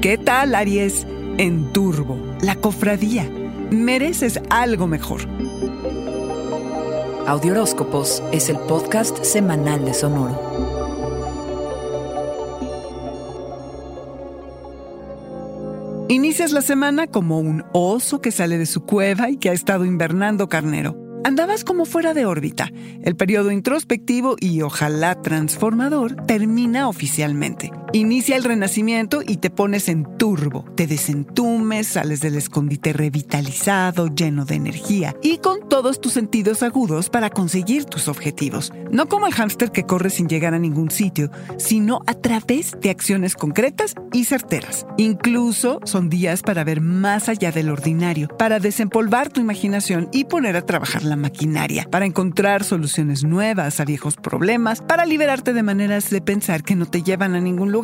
¿Qué 0.00 0.16
tal, 0.16 0.54
Aries? 0.54 1.08
En 1.38 1.72
Turbo, 1.72 2.16
la 2.40 2.54
cofradía. 2.54 3.28
Mereces 3.72 4.40
algo 4.48 4.86
mejor. 4.86 5.22
Audioróscopos 7.26 8.22
es 8.30 8.48
el 8.48 8.58
podcast 8.60 9.24
semanal 9.24 9.84
de 9.84 9.94
Sonoro. 9.94 10.38
Inicias 16.08 16.52
la 16.52 16.62
semana 16.62 17.08
como 17.08 17.40
un 17.40 17.64
oso 17.72 18.20
que 18.20 18.30
sale 18.30 18.56
de 18.56 18.66
su 18.66 18.86
cueva 18.86 19.30
y 19.30 19.36
que 19.36 19.50
ha 19.50 19.52
estado 19.52 19.84
invernando 19.84 20.48
carnero. 20.48 20.96
Andabas 21.24 21.64
como 21.64 21.84
fuera 21.84 22.14
de 22.14 22.24
órbita. 22.24 22.70
El 23.02 23.16
periodo 23.16 23.50
introspectivo 23.50 24.36
y 24.38 24.62
ojalá 24.62 25.20
transformador 25.20 26.14
termina 26.26 26.88
oficialmente. 26.88 27.72
Inicia 27.94 28.36
el 28.36 28.44
renacimiento 28.44 29.22
y 29.26 29.38
te 29.38 29.48
pones 29.48 29.88
en 29.88 30.04
turbo. 30.18 30.66
Te 30.76 30.86
desentumes, 30.86 31.86
sales 31.86 32.20
del 32.20 32.34
escondite 32.34 32.92
revitalizado, 32.92 34.08
lleno 34.08 34.44
de 34.44 34.56
energía 34.56 35.16
y 35.22 35.38
con 35.38 35.66
todos 35.70 35.98
tus 35.98 36.12
sentidos 36.12 36.62
agudos 36.62 37.08
para 37.08 37.30
conseguir 37.30 37.86
tus 37.86 38.08
objetivos. 38.08 38.74
No 38.90 39.08
como 39.08 39.26
el 39.26 39.32
hámster 39.32 39.72
que 39.72 39.84
corre 39.84 40.10
sin 40.10 40.28
llegar 40.28 40.52
a 40.52 40.58
ningún 40.58 40.90
sitio, 40.90 41.30
sino 41.56 42.02
a 42.06 42.12
través 42.12 42.76
de 42.78 42.90
acciones 42.90 43.34
concretas 43.34 43.94
y 44.12 44.26
certeras. 44.26 44.86
Incluso 44.98 45.80
son 45.84 46.10
días 46.10 46.42
para 46.42 46.64
ver 46.64 46.82
más 46.82 47.30
allá 47.30 47.52
del 47.52 47.70
ordinario, 47.70 48.28
para 48.36 48.60
desempolvar 48.60 49.30
tu 49.30 49.40
imaginación 49.40 50.10
y 50.12 50.24
poner 50.24 50.56
a 50.56 50.66
trabajar 50.66 51.04
la 51.04 51.16
maquinaria, 51.16 51.86
para 51.90 52.04
encontrar 52.04 52.64
soluciones 52.64 53.24
nuevas 53.24 53.80
a 53.80 53.86
viejos 53.86 54.16
problemas, 54.16 54.82
para 54.82 55.06
liberarte 55.06 55.54
de 55.54 55.62
maneras 55.62 56.10
de 56.10 56.20
pensar 56.20 56.62
que 56.64 56.76
no 56.76 56.84
te 56.84 57.02
llevan 57.02 57.34
a 57.34 57.40
ningún 57.40 57.72
lugar 57.72 57.77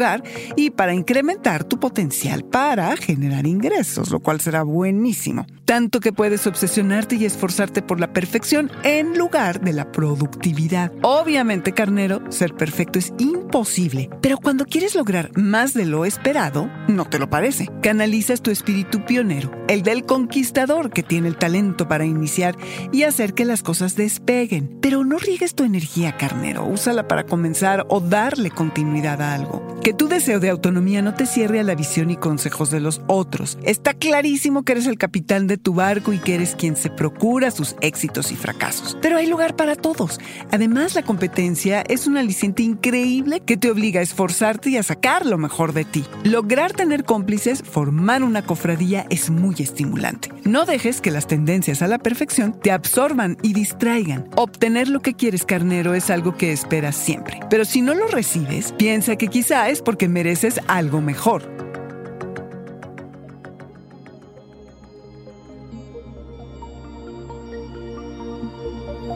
y 0.57 0.71
para 0.71 0.95
incrementar 0.95 1.65
tu 1.65 1.79
potencial 1.79 2.45
para 2.45 2.97
generar 2.97 3.47
ingresos, 3.47 4.11
lo 4.11 4.21
cual 4.21 4.41
será 4.41 4.63
buenísimo. 4.63 5.47
Tanto 5.65 6.01
que 6.01 6.13
puedes 6.13 6.47
obsesionarte 6.47 7.17
y 7.17 7.25
esforzarte 7.25 7.81
por 7.81 7.99
la 7.99 8.13
perfección 8.13 8.71
en 8.83 9.17
lugar 9.17 9.63
de 9.63 9.73
la 9.73 9.91
productividad. 9.93 10.93
Obviamente, 11.01 11.73
carnero, 11.73 12.21
ser 12.31 12.55
perfecto 12.55 12.99
es 12.99 13.15
imposible, 13.17 14.11
pero 14.21 14.37
cuando 14.37 14.67
quieres 14.67 14.95
lograr 14.95 15.31
más 15.39 15.73
de 15.73 15.87
lo 15.87 16.05
esperado, 16.05 16.71
no 16.87 17.07
te 17.07 17.19
lo 17.19 17.31
parece. 17.31 17.71
Canalizas 17.81 18.43
tu 18.43 18.51
espíritu 18.51 19.07
pionero, 19.07 19.51
el 19.67 19.83
del 19.83 20.05
conquistador 20.05 20.91
que 20.91 21.03
tiene 21.03 21.29
el 21.29 21.39
talento 21.39 21.89
para 21.89 22.05
iniciar 22.05 22.57
y 22.93 23.05
hacer 23.05 23.33
que 23.33 23.47
las 23.47 23.63
cosas 23.63 23.97
despeguen. 23.97 24.79
Pero 24.83 25.03
no 25.03 25.17
riegues 25.17 25.55
tu 25.55 25.65
energía, 25.65 26.19
carnero, 26.19 26.67
úsala 26.67 27.09
para 27.09 27.25
comenzar 27.25 27.87
o 27.89 28.01
darle 28.01 28.51
continuidad 28.51 29.23
a 29.23 29.33
algo. 29.33 29.81
Que 29.83 29.95
tu 29.95 30.09
deseo 30.09 30.41
de 30.41 30.51
autonomía 30.51 31.01
no 31.01 31.15
te 31.15 31.25
cierre 31.27 31.61
a 31.61 31.65
la 31.65 31.75
visión 31.75 32.11
y 32.11 32.17
consejos 32.17 32.71
de 32.71 32.81
los 32.81 33.01
otros. 33.07 33.59
Está 33.63 33.95
clarísimo 33.95 34.63
que 34.63 34.73
eres 34.73 34.87
el 34.87 34.99
capitán 34.99 35.47
tu 35.59 35.75
barco 35.75 36.13
y 36.13 36.19
que 36.19 36.35
eres 36.35 36.55
quien 36.55 36.77
se 36.77 36.91
procura 36.91 37.51
sus 37.51 37.77
éxitos 37.81 38.33
y 38.33 38.37
fracasos. 38.37 38.97
Pero 39.01 39.17
hay 39.17 39.27
lugar 39.27 39.57
para 39.57 39.77
todos. 39.77 40.19
Además, 40.51 40.95
la 40.95 41.03
competencia 41.03 41.83
es 41.89 42.07
un 42.07 42.17
aliciente 42.17 42.63
increíble 42.63 43.41
que 43.41 43.57
te 43.57 43.71
obliga 43.71 44.01
a 44.01 44.03
esforzarte 44.03 44.71
y 44.71 44.77
a 44.77 44.83
sacar 44.83 45.27
lo 45.27 45.39
mejor 45.39 45.73
de 45.73 45.85
ti. 45.85 46.05
Lograr 46.25 46.73
tener 46.73 47.05
cómplices, 47.05 47.63
formar 47.63 48.23
una 48.23 48.43
cofradía 48.43 49.07
es 49.11 49.31
muy 49.31 49.55
estimulante. 49.59 50.31
No 50.45 50.65
dejes 50.65 51.01
que 51.01 51.11
las 51.11 51.27
tendencias 51.27 51.83
a 51.83 51.89
la 51.89 51.99
perfección 51.99 52.59
te 52.61 52.71
absorban 52.71 53.37
y 53.43 53.53
distraigan. 53.53 54.29
Obtener 54.37 54.89
lo 54.89 55.01
que 55.01 55.15
quieres, 55.15 55.45
carnero, 55.45 55.95
es 55.95 56.11
algo 56.11 56.37
que 56.37 56.53
esperas 56.53 56.97
siempre. 56.97 57.41
Pero 57.51 57.65
si 57.65 57.81
no 57.81 57.95
lo 57.95 58.07
recibes, 58.09 58.73
piensa 58.73 59.17
que 59.17 59.29
quizá 59.29 59.69
es 59.69 59.83
porque 59.83 60.09
mereces 60.09 60.61
algo 60.69 61.01
mejor. 61.01 61.64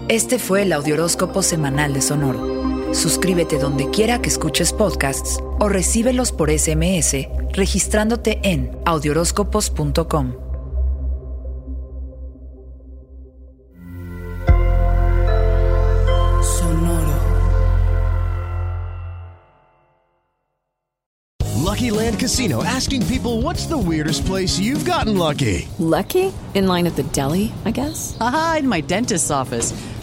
Este 0.09 0.39
fue 0.39 0.63
el 0.63 0.73
Audioróscopo 0.73 1.43
Semanal 1.43 1.93
de 1.93 2.01
Sonoro. 2.01 2.95
Suscríbete 2.95 3.59
donde 3.59 3.91
quiera 3.91 4.23
que 4.23 4.31
escuches 4.31 4.73
podcasts 4.73 5.39
o 5.59 5.69
recíbelos 5.69 6.33
por 6.33 6.51
SMS 6.51 7.29
registrándote 7.53 8.41
en 8.43 8.71
audioróscopos.com. 8.87 10.33
Sonoro. 16.43 17.19
Lucky 21.63 21.91
Land 21.91 22.19
Casino 22.19 22.65
asking 22.65 23.05
people 23.09 23.43
what's 23.43 23.67
the 23.67 23.77
weirdest 23.77 24.25
place 24.25 24.59
you've 24.59 24.87
gotten 24.87 25.19
lucky? 25.19 25.69
Lucky? 25.79 26.33
In 26.55 26.67
line 26.67 26.87
at 26.87 26.97
the 26.97 27.03
deli, 27.13 27.53
I 27.67 27.73
guess? 27.73 28.17
Aha, 28.23 28.57
in 28.61 28.67
my 28.67 28.81
dentist's 28.81 29.31
office. 29.31 29.75